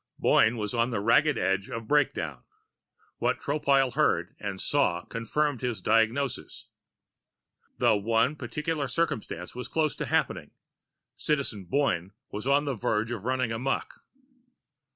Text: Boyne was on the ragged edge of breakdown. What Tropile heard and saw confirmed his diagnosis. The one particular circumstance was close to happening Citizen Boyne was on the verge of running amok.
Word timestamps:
Boyne 0.17 0.57
was 0.57 0.73
on 0.73 0.89
the 0.89 0.99
ragged 0.99 1.37
edge 1.37 1.69
of 1.69 1.87
breakdown. 1.87 2.43
What 3.19 3.39
Tropile 3.39 3.93
heard 3.93 4.35
and 4.39 4.59
saw 4.59 5.05
confirmed 5.05 5.61
his 5.61 5.79
diagnosis. 5.79 6.65
The 7.77 7.95
one 7.95 8.35
particular 8.35 8.87
circumstance 8.87 9.53
was 9.53 9.67
close 9.67 9.95
to 9.97 10.07
happening 10.07 10.53
Citizen 11.17 11.65
Boyne 11.65 12.13
was 12.31 12.47
on 12.47 12.65
the 12.65 12.73
verge 12.73 13.11
of 13.11 13.25
running 13.25 13.51
amok. 13.51 14.01